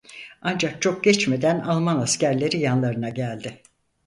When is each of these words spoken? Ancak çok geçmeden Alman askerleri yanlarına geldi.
Ancak 0.41 0.81
çok 0.81 1.03
geçmeden 1.03 1.59
Alman 1.59 1.97
askerleri 1.99 2.57
yanlarına 2.59 3.09
geldi. 3.09 3.61